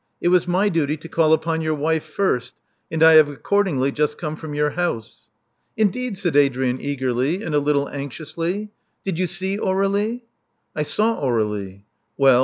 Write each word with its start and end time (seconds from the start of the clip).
It 0.19 0.29
was 0.29 0.47
my 0.47 0.67
duty 0.67 0.97
to 0.97 1.07
call 1.07 1.31
upon 1.31 1.61
your 1.61 1.75
wife 1.75 2.03
first; 2.03 2.55
and 2.89 3.03
I 3.03 3.11
have 3.13 3.29
accordingly 3.29 3.91
just 3.91 4.17
come 4.17 4.35
from 4.35 4.55
your 4.55 4.71
house." 4.71 5.29
Indeed?" 5.77 6.17
said 6.17 6.35
Adrian 6.35 6.81
eagerly, 6.81 7.43
and 7.43 7.53
a 7.53 7.59
little 7.59 7.87
anxiously. 7.87 8.71
*'Did 9.05 9.19
you 9.19 9.27
see 9.27 9.59
Aur^lie?*' 9.59 10.21
"I 10.75 10.81
saw 10.81 11.21
Aurelie." 11.23 11.85
"Well? 12.17 12.39